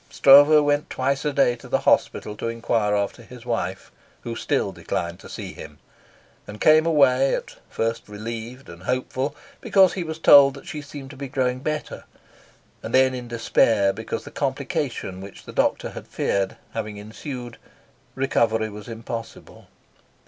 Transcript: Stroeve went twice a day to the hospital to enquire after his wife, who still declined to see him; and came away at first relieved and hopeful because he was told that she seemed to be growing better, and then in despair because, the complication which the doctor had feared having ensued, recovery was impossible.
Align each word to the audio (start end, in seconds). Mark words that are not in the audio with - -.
Stroeve 0.09 0.63
went 0.65 0.89
twice 0.89 1.23
a 1.25 1.31
day 1.31 1.55
to 1.57 1.67
the 1.67 1.81
hospital 1.85 2.35
to 2.37 2.47
enquire 2.47 2.95
after 2.95 3.21
his 3.21 3.45
wife, 3.45 3.91
who 4.21 4.35
still 4.35 4.71
declined 4.71 5.19
to 5.19 5.29
see 5.29 5.53
him; 5.53 5.77
and 6.47 6.59
came 6.59 6.87
away 6.87 7.35
at 7.35 7.57
first 7.69 8.09
relieved 8.09 8.67
and 8.67 8.81
hopeful 8.81 9.35
because 9.59 9.93
he 9.93 10.03
was 10.03 10.17
told 10.17 10.55
that 10.55 10.65
she 10.65 10.81
seemed 10.81 11.11
to 11.11 11.15
be 11.15 11.27
growing 11.27 11.59
better, 11.59 12.05
and 12.81 12.95
then 12.95 13.13
in 13.13 13.27
despair 13.27 13.93
because, 13.93 14.23
the 14.23 14.31
complication 14.31 15.21
which 15.21 15.43
the 15.45 15.53
doctor 15.53 15.91
had 15.91 16.07
feared 16.07 16.57
having 16.73 16.97
ensued, 16.97 17.57
recovery 18.15 18.69
was 18.69 18.87
impossible. 18.87 19.67